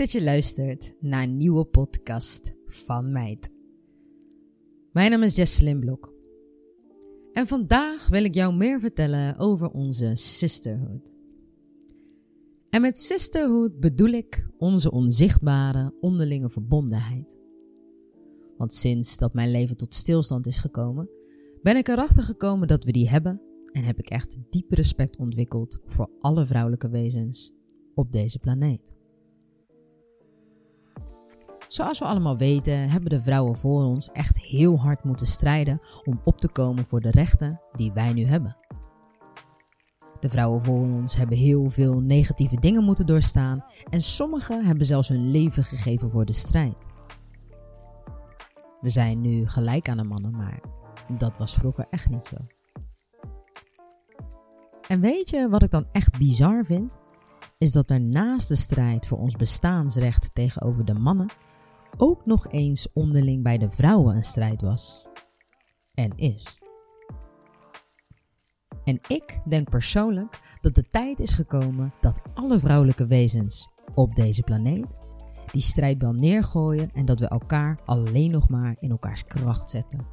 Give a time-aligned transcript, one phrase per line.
[0.00, 3.50] dat je luistert naar een nieuwe podcast van Meid.
[4.92, 6.12] Mijn naam is Jesselyn Blok.
[7.32, 11.12] En vandaag wil ik jou meer vertellen over onze sisterhood.
[12.70, 17.38] En met sisterhood bedoel ik onze onzichtbare onderlinge verbondenheid.
[18.56, 21.08] Want sinds dat mijn leven tot stilstand is gekomen,
[21.62, 23.40] ben ik erachter gekomen dat we die hebben
[23.72, 27.52] en heb ik echt diep respect ontwikkeld voor alle vrouwelijke wezens
[27.94, 28.98] op deze planeet.
[31.72, 36.20] Zoals we allemaal weten, hebben de vrouwen voor ons echt heel hard moeten strijden om
[36.24, 38.56] op te komen voor de rechten die wij nu hebben.
[40.20, 45.08] De vrouwen voor ons hebben heel veel negatieve dingen moeten doorstaan en sommigen hebben zelfs
[45.08, 46.86] hun leven gegeven voor de strijd.
[48.80, 50.60] We zijn nu gelijk aan de mannen, maar
[51.16, 52.36] dat was vroeger echt niet zo.
[54.88, 56.96] En weet je wat ik dan echt bizar vind?
[57.58, 61.28] Is dat er naast de strijd voor ons bestaansrecht tegenover de mannen
[62.00, 65.06] ook nog eens onderling bij de vrouwen een strijd was.
[65.94, 66.58] En is.
[68.84, 74.42] En ik denk persoonlijk dat de tijd is gekomen dat alle vrouwelijke wezens op deze
[74.42, 74.96] planeet
[75.52, 80.06] die strijdbel neergooien en dat we elkaar alleen nog maar in elkaars kracht zetten.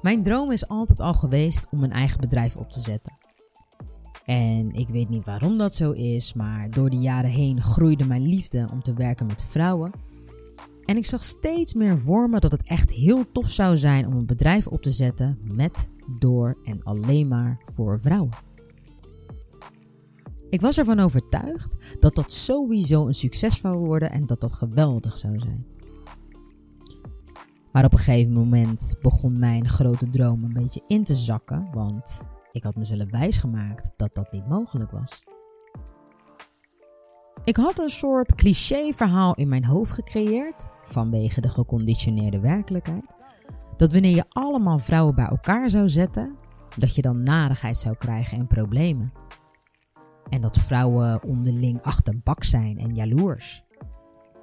[0.00, 3.23] Mijn droom is altijd al geweest om een eigen bedrijf op te zetten.
[4.24, 8.26] En ik weet niet waarom dat zo is, maar door de jaren heen groeide mijn
[8.26, 9.92] liefde om te werken met vrouwen.
[10.84, 14.12] En ik zag steeds meer voor me dat het echt heel tof zou zijn om
[14.12, 18.32] een bedrijf op te zetten met, door en alleen maar voor vrouwen.
[20.50, 25.18] Ik was ervan overtuigd dat dat sowieso een succes zou worden en dat dat geweldig
[25.18, 25.66] zou zijn.
[27.72, 32.26] Maar op een gegeven moment begon mijn grote droom een beetje in te zakken, want
[32.54, 35.22] ik had mezelf wijsgemaakt dat dat niet mogelijk was.
[37.44, 43.14] Ik had een soort cliché-verhaal in mijn hoofd gecreëerd, vanwege de geconditioneerde werkelijkheid,
[43.76, 46.36] dat wanneer je allemaal vrouwen bij elkaar zou zetten,
[46.76, 49.12] dat je dan narigheid zou krijgen en problemen.
[50.28, 53.64] En dat vrouwen onderling achterbak zijn en jaloers.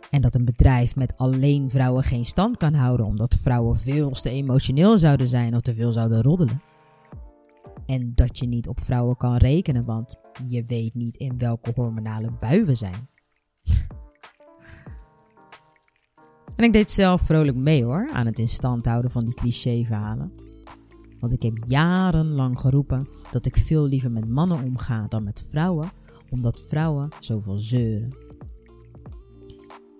[0.10, 4.30] En dat een bedrijf met alleen vrouwen geen stand kan houden omdat vrouwen veel te
[4.30, 6.71] emotioneel zouden zijn of te veel zouden roddelen.
[7.92, 10.16] En dat je niet op vrouwen kan rekenen, want
[10.48, 13.10] je weet niet in welke hormonale bui we zijn.
[16.56, 20.32] en ik deed zelf vrolijk mee hoor, aan het in stand houden van die cliché-verhalen.
[21.20, 25.90] Want ik heb jarenlang geroepen dat ik veel liever met mannen omga dan met vrouwen,
[26.30, 28.16] omdat vrouwen zoveel zeuren.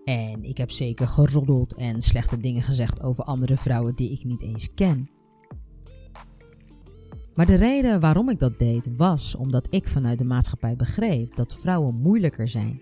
[0.04, 4.42] En ik heb zeker geroddeld en slechte dingen gezegd over andere vrouwen die ik niet
[4.42, 5.10] eens ken.
[7.36, 11.56] Maar de reden waarom ik dat deed was omdat ik vanuit de maatschappij begreep dat
[11.56, 12.82] vrouwen moeilijker zijn.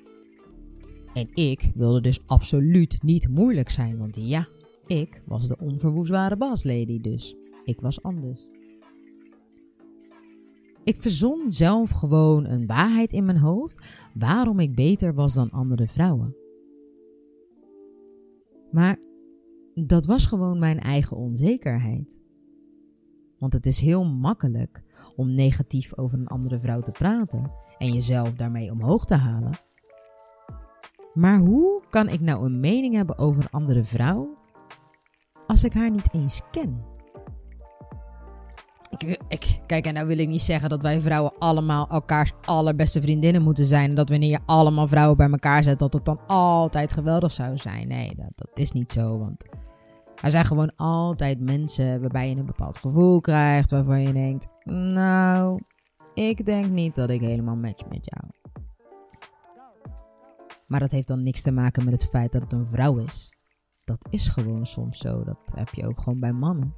[1.13, 4.47] En ik wilde dus absoluut niet moeilijk zijn, want ja,
[4.87, 8.47] ik was de onverwoestbare baslady, dus ik was anders.
[10.83, 15.87] Ik verzon zelf gewoon een waarheid in mijn hoofd waarom ik beter was dan andere
[15.87, 16.35] vrouwen.
[18.71, 18.99] Maar
[19.73, 22.18] dat was gewoon mijn eigen onzekerheid.
[23.39, 24.83] Want het is heel makkelijk
[25.15, 29.59] om negatief over een andere vrouw te praten en jezelf daarmee omhoog te halen.
[31.13, 34.37] Maar hoe kan ik nou een mening hebben over een andere vrouw
[35.47, 36.97] als ik haar niet eens ken?
[39.27, 43.41] Ik, kijk, en nou wil ik niet zeggen dat wij vrouwen allemaal elkaars allerbeste vriendinnen
[43.41, 43.89] moeten zijn.
[43.89, 47.57] En dat wanneer je allemaal vrouwen bij elkaar zet, dat het dan altijd geweldig zou
[47.57, 47.87] zijn.
[47.87, 49.19] Nee, dat, dat is niet zo.
[49.19, 49.45] Want
[50.21, 53.71] er zijn gewoon altijd mensen waarbij je een bepaald gevoel krijgt.
[53.71, 55.61] Waarvan je denkt, nou,
[56.13, 58.31] ik denk niet dat ik helemaal match met jou.
[60.67, 63.33] Maar dat heeft dan niks te maken met het feit dat het een vrouw is.
[63.83, 65.23] Dat is gewoon soms zo.
[65.23, 66.75] Dat heb je ook gewoon bij mannen.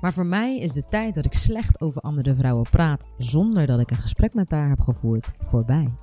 [0.00, 3.80] Maar voor mij is de tijd dat ik slecht over andere vrouwen praat zonder dat
[3.80, 5.94] ik een gesprek met haar heb gevoerd voorbij.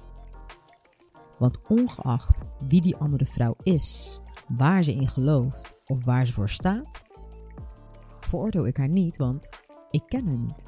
[1.38, 4.20] Want ongeacht wie die andere vrouw is,
[4.58, 7.02] waar ze in gelooft of waar ze voor staat,
[8.20, 9.50] veroordeel ik haar niet, want
[9.92, 10.64] ik ken haar niet.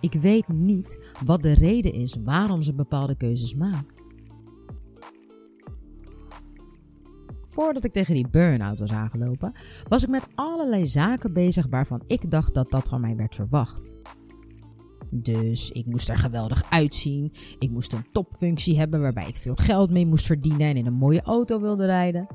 [0.00, 3.96] Ik weet niet wat de reden is waarom ze bepaalde keuzes maakt.
[7.56, 9.52] voordat ik tegen die burn-out was aangelopen,
[9.88, 13.96] was ik met allerlei zaken bezig waarvan ik dacht dat dat van mij werd verwacht.
[15.22, 17.32] Dus ik moest er geweldig uitzien.
[17.58, 20.92] Ik moest een topfunctie hebben waarbij ik veel geld mee moest verdienen en in een
[20.92, 22.26] mooie auto wilde rijden.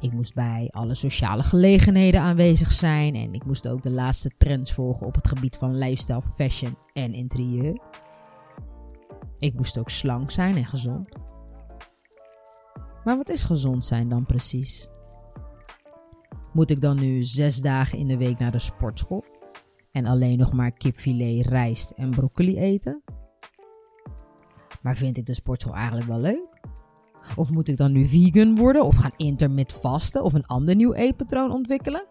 [0.00, 4.72] Ik moest bij alle sociale gelegenheden aanwezig zijn en ik moest ook de laatste trends
[4.72, 7.80] volgen op het gebied van lifestyle, fashion en interieur.
[9.38, 11.08] Ik moest ook slank zijn en gezond.
[13.04, 14.88] Maar wat is gezond zijn dan precies?
[16.52, 19.24] Moet ik dan nu zes dagen in de week naar de sportschool
[19.96, 23.02] en alleen nog maar kipfilet, rijst en broccoli eten?
[24.82, 26.60] Maar vind ik de sportschool eigenlijk wel leuk?
[27.36, 30.92] Of moet ik dan nu vegan worden of gaan intermit vasten of een ander nieuw
[30.92, 32.06] eetpatroon ontwikkelen?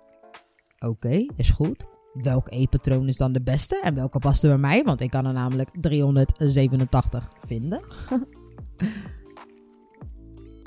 [0.79, 1.85] Oké, is goed.
[2.13, 4.83] Welk eetpatroon is dan de beste en welke past er bij mij?
[4.83, 7.81] Want ik kan er namelijk 387 vinden.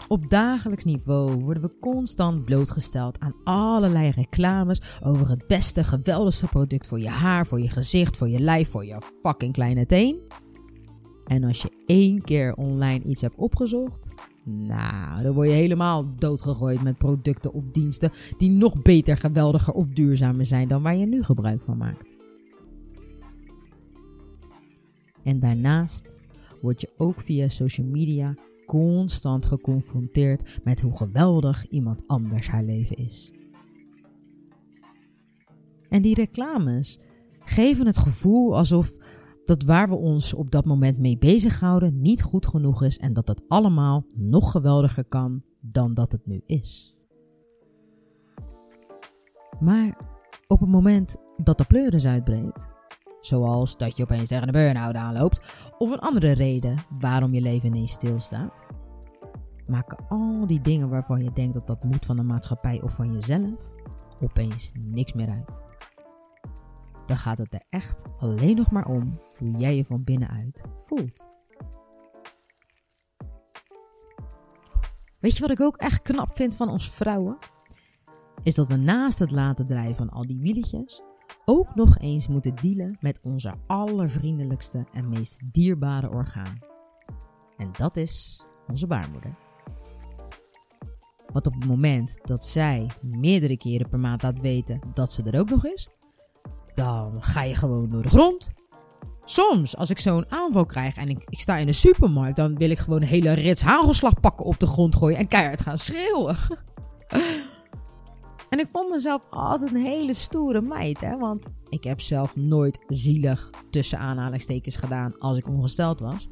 [0.08, 6.88] Op dagelijks niveau worden we constant blootgesteld aan allerlei reclames over het beste, geweldigste product
[6.88, 10.20] voor je haar, voor je gezicht, voor je lijf, voor je fucking kleine teen.
[11.26, 14.08] En als je één keer online iets hebt opgezocht,
[14.44, 19.88] nou, dan word je helemaal doodgegooid met producten of diensten die nog beter, geweldiger of
[19.88, 22.04] duurzamer zijn dan waar je nu gebruik van maakt.
[25.24, 26.18] En daarnaast
[26.60, 28.34] word je ook via social media
[28.68, 33.32] constant geconfronteerd met hoe geweldig iemand anders haar leven is.
[35.88, 36.98] En die reclames
[37.40, 38.96] geven het gevoel alsof
[39.44, 43.28] dat waar we ons op dat moment mee bezighouden niet goed genoeg is en dat
[43.28, 46.94] het allemaal nog geweldiger kan dan dat het nu is.
[49.60, 49.98] Maar
[50.46, 52.66] op het moment dat de pleuris uitbreekt,
[53.20, 57.68] zoals dat je opeens tegen een burn-out aanloopt of een andere reden waarom je leven
[57.68, 58.66] ineens stilstaat,
[59.66, 63.12] maken al die dingen waarvan je denkt dat dat moet van de maatschappij of van
[63.12, 63.56] jezelf
[64.20, 65.66] opeens niks meer uit
[67.08, 71.28] dan gaat het er echt alleen nog maar om hoe jij je van binnenuit voelt.
[75.18, 77.38] Weet je wat ik ook echt knap vind van ons vrouwen?
[78.42, 81.02] Is dat we naast het laten drijven van al die wieletjes
[81.50, 86.58] ook nog eens moeten dealen met onze allervriendelijkste en meest dierbare orgaan.
[87.56, 89.36] En dat is onze baarmoeder.
[91.32, 95.40] Want op het moment dat zij meerdere keren per maand laat weten dat ze er
[95.40, 95.88] ook nog is,
[96.74, 98.50] dan ga je gewoon door de grond.
[99.24, 102.70] Soms, als ik zo'n aanval krijg en ik, ik, sta in de supermarkt, dan wil
[102.70, 106.36] ik gewoon een hele rits hagelslag pakken op de grond gooien en keihard gaan schreeuwen.
[108.48, 112.84] en ik vond mezelf altijd een hele stoere meid, hè, want ik heb zelf nooit
[112.86, 116.28] zielig tussen aanhalingstekens gedaan als ik ongesteld was.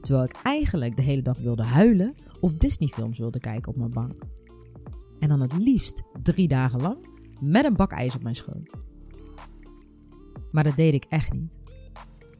[0.00, 4.22] Terwijl ik eigenlijk de hele dag wilde huilen of Disney-films wilde kijken op mijn bank.
[5.18, 7.08] En dan het liefst drie dagen lang
[7.40, 8.70] met een bak ijs op mijn schoot.
[10.50, 11.58] Maar dat deed ik echt niet.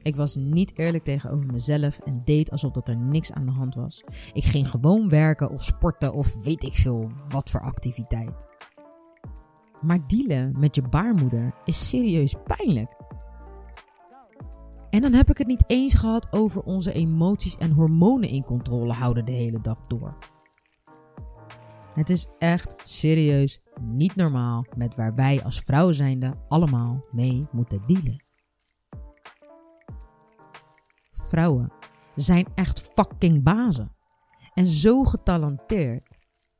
[0.02, 3.74] Ik was niet eerlijk tegenover mezelf en deed alsof dat er niks aan de hand
[3.74, 4.04] was.
[4.32, 8.46] Ik ging gewoon werken of sporten of weet ik veel wat voor activiteit.
[9.82, 12.96] Maar dealen met je baarmoeder is serieus pijnlijk.
[14.90, 18.92] En dan heb ik het niet eens gehad over onze emoties en hormonen in controle
[18.92, 20.16] houden de hele dag door.
[21.94, 27.82] Het is echt serieus niet normaal met waar wij als vrouw zijnde allemaal mee moeten
[27.86, 28.24] dealen.
[31.12, 31.72] Vrouwen
[32.14, 33.92] zijn echt fucking bazen.
[34.54, 36.11] En zo getalenteerd.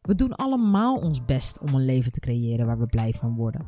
[0.02, 3.66] We doen allemaal ons best om een leven te creëren waar we blij van worden.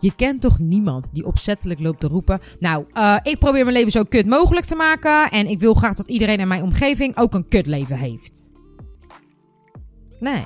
[0.00, 3.92] Je kent toch niemand die opzettelijk loopt te roepen: Nou, uh, ik probeer mijn leven
[3.92, 5.30] zo kut mogelijk te maken.
[5.30, 8.52] En ik wil graag dat iedereen in mijn omgeving ook een kutleven heeft.
[10.20, 10.44] Nee.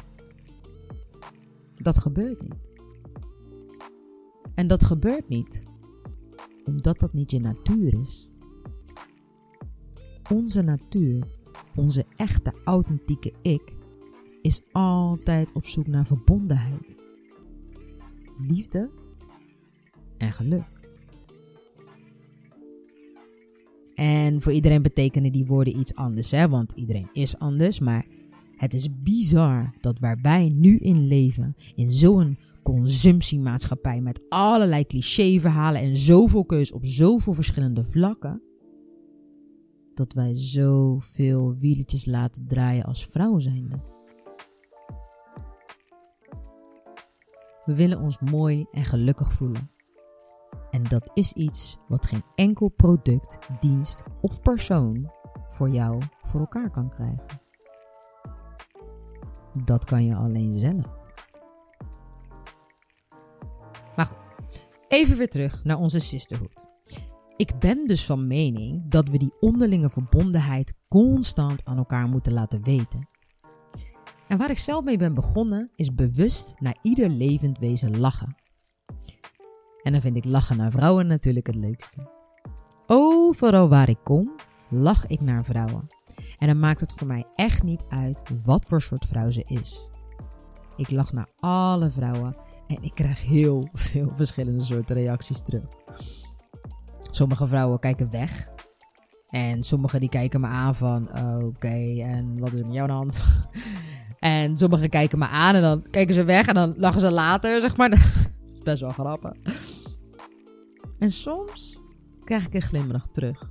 [1.75, 2.55] Dat gebeurt niet.
[4.55, 5.67] En dat gebeurt niet
[6.69, 8.29] omdat dat niet je natuur is.
[10.33, 11.27] Onze natuur,
[11.75, 13.77] onze echte authentieke ik,
[14.49, 16.97] is altijd op zoek naar verbondenheid,
[18.49, 18.91] liefde
[20.19, 20.67] en geluk.
[23.95, 26.49] En voor iedereen betekenen die woorden iets anders, hè?
[26.49, 27.79] want iedereen is anders.
[27.79, 28.07] Maar
[28.57, 35.81] het is bizar dat waar wij nu in leven, in zo'n consumptiemaatschappij met allerlei clichéverhalen
[35.81, 38.43] en zoveel keus op zoveel verschillende vlakken,
[39.95, 43.97] dat wij zoveel wieletjes laten draaien als vrouw zijnde.
[47.69, 49.71] We willen ons mooi en gelukkig voelen.
[50.71, 55.11] En dat is iets wat geen enkel product, dienst of persoon
[55.49, 57.27] voor jou voor elkaar kan krijgen.
[59.65, 60.87] Dat kan je alleen zelf.
[63.97, 64.29] Maar goed,
[64.87, 66.65] even weer terug naar onze sisterhood.
[67.37, 72.63] Ik ben dus van mening dat we die onderlinge verbondenheid constant aan elkaar moeten laten
[72.63, 73.09] weten.
[74.29, 78.37] En waar ik zelf mee ben begonnen is bewust naar ieder levend wezen lachen.
[79.83, 82.11] En dan vind ik lachen naar vrouwen natuurlijk het leukste.
[82.87, 84.35] Overal waar ik kom,
[84.71, 85.89] lach ik naar vrouwen.
[86.39, 89.91] En dan maakt het voor mij echt niet uit wat voor soort vrouw ze is.
[90.77, 95.65] Ik lach naar alle vrouwen en ik krijg heel veel verschillende soorten reacties terug.
[96.99, 98.53] Sommige vrouwen kijken weg.
[99.29, 101.09] En sommige die kijken me aan van
[101.43, 103.47] oké, en wat is er met jou aan de hand?
[104.19, 107.61] En sommigen kijken me aan en dan kijken ze weg en dan lachen ze later,
[107.61, 107.91] zeg maar.
[107.91, 108.01] Dat
[108.43, 109.33] is best wel grappig.
[110.99, 111.81] En soms
[112.25, 113.51] krijg ik een glimlach terug.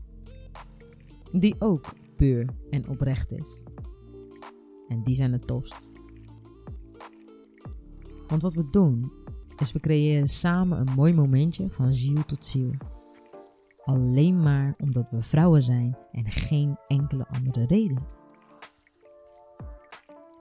[1.31, 3.59] Die ook puur en oprecht is.
[4.87, 5.93] En die zijn het tofst.
[8.27, 9.11] Want wat we doen,
[9.55, 12.71] is we creëren samen een mooi momentje van ziel tot ziel.
[13.83, 18.16] Alleen maar omdat we vrouwen zijn en geen enkele andere reden.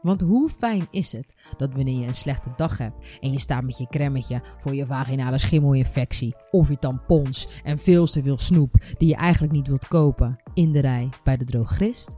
[0.06, 3.62] Want hoe fijn is het dat wanneer je een slechte dag hebt en je staat
[3.62, 8.74] met je cremmetje voor je vaginale schimmelinfectie of je tampons en veel te veel snoep
[8.98, 12.16] die je eigenlijk niet wilt kopen in de rij bij de drogist?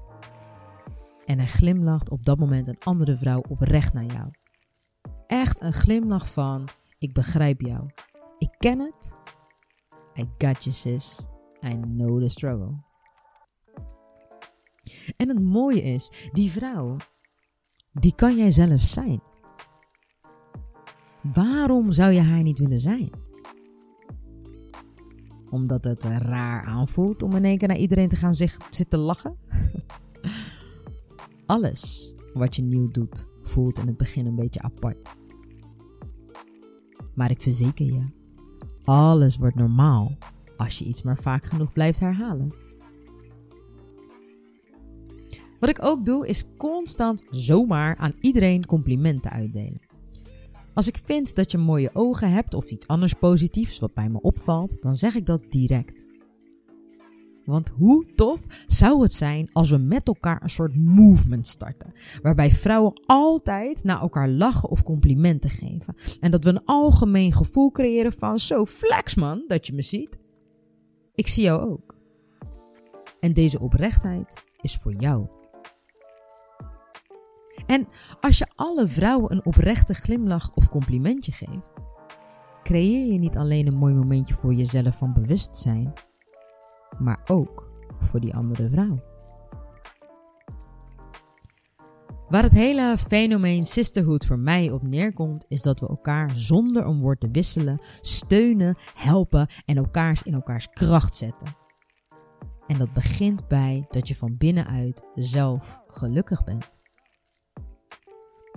[1.24, 4.30] En er glimlacht op dat moment een andere vrouw oprecht naar jou.
[5.26, 6.68] Echt een glimlach van:
[6.98, 7.90] Ik begrijp jou.
[8.38, 9.16] Ik ken het.
[10.18, 11.26] I got you, sis.
[11.66, 12.86] I know the struggle.
[15.16, 16.96] En het mooie is, die vrouw
[18.00, 19.22] die kan jij zelf zijn.
[21.32, 23.10] Waarom zou je haar niet willen zijn?
[25.50, 28.34] Omdat het raar aanvoelt om in één keer naar iedereen te gaan
[28.70, 29.36] zitten lachen?
[31.46, 35.16] Alles wat je nieuw doet voelt in het begin een beetje apart.
[37.14, 38.06] Maar ik verzeker je,
[38.84, 40.18] alles wordt normaal
[40.56, 42.67] als je iets maar vaak genoeg blijft herhalen.
[45.60, 49.80] Wat ik ook doe, is constant zomaar aan iedereen complimenten uitdelen.
[50.74, 54.20] Als ik vind dat je mooie ogen hebt of iets anders positiefs wat bij me
[54.20, 56.06] opvalt, dan zeg ik dat direct.
[57.44, 61.92] Want hoe tof zou het zijn als we met elkaar een soort movement starten.
[62.22, 65.94] Waarbij vrouwen altijd naar elkaar lachen of complimenten geven.
[66.20, 70.18] En dat we een algemeen gevoel creëren van zo flex man dat je me ziet.
[71.14, 71.96] Ik zie jou ook.
[73.20, 75.37] En deze oprechtheid is voor jou.
[77.68, 77.88] En
[78.20, 81.72] als je alle vrouwen een oprechte glimlach of complimentje geeft,
[82.62, 85.92] creëer je niet alleen een mooi momentje voor jezelf van bewustzijn,
[86.98, 87.70] maar ook
[88.00, 89.02] voor die andere vrouw.
[92.28, 97.00] Waar het hele fenomeen sisterhood voor mij op neerkomt, is dat we elkaar zonder een
[97.00, 101.56] woord te wisselen steunen, helpen en elkaars in elkaars kracht zetten.
[102.66, 106.77] En dat begint bij dat je van binnenuit zelf gelukkig bent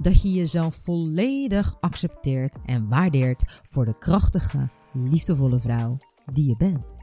[0.01, 5.97] dat je jezelf volledig accepteert en waardeert voor de krachtige, liefdevolle vrouw
[6.33, 6.95] die je bent.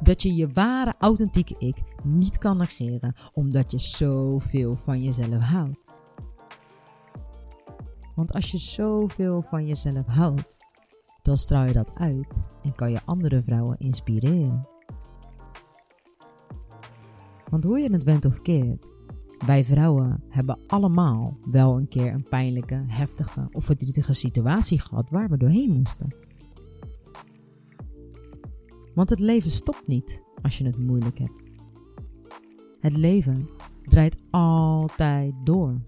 [0.00, 5.92] Dat je je ware, authentieke ik niet kan negeren omdat je zoveel van jezelf houdt.
[8.14, 10.56] Want als je zoveel van jezelf houdt,
[11.22, 14.68] dan straal je dat uit en kan je andere vrouwen inspireren.
[17.50, 18.90] Want hoe je het went of keert,
[19.46, 25.28] wij vrouwen hebben allemaal wel een keer een pijnlijke, heftige of verdrietige situatie gehad waar
[25.28, 26.14] we doorheen moesten.
[28.94, 31.50] Want het leven stopt niet als je het moeilijk hebt.
[32.80, 33.48] Het leven
[33.82, 35.80] draait altijd door,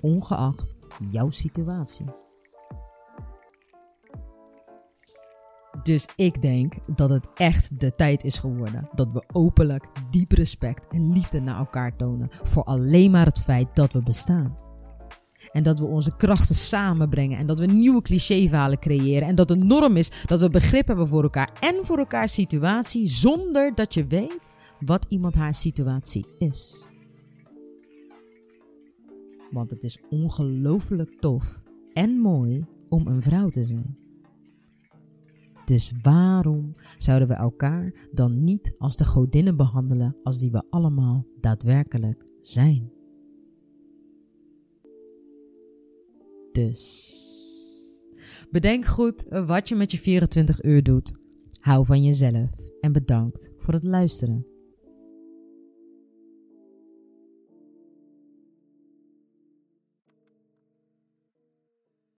[0.00, 0.74] ongeacht
[1.10, 2.23] jouw situatie.
[5.84, 10.86] Dus ik denk dat het echt de tijd is geworden dat we openlijk diep respect
[10.90, 14.56] en liefde naar elkaar tonen voor alleen maar het feit dat we bestaan.
[15.52, 19.56] En dat we onze krachten samenbrengen en dat we nieuwe clichéverhalen creëren en dat de
[19.56, 24.06] norm is dat we begrip hebben voor elkaar en voor elkaars situatie zonder dat je
[24.06, 24.50] weet
[24.80, 26.86] wat iemand haar situatie is.
[29.50, 31.60] Want het is ongelooflijk tof
[31.92, 34.03] en mooi om een vrouw te zijn.
[35.64, 41.26] Dus waarom zouden we elkaar dan niet als de godinnen behandelen als die we allemaal
[41.40, 42.92] daadwerkelijk zijn?
[46.52, 47.22] Dus
[48.50, 51.12] bedenk goed wat je met je 24 uur doet.
[51.60, 54.53] Hou van jezelf en bedankt voor het luisteren.